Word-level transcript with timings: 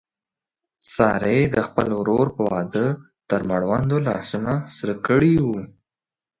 سارې 0.93 1.39
د 1.55 1.57
خپل 1.67 1.87
ورور 1.99 2.27
په 2.37 2.41
واده 2.51 2.85
تر 3.29 3.39
مړونده 3.49 3.97
لاسونه 4.07 4.53
سره 4.75 4.93
کړي 5.07 5.33
و. 5.45 5.45